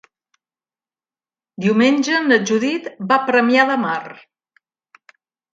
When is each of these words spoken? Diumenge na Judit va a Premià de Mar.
Diumenge 1.65 2.21
na 2.31 2.39
Judit 2.53 2.89
va 3.13 3.21
a 3.21 3.29
Premià 3.29 3.67
de 3.73 3.79
Mar. 3.87 4.03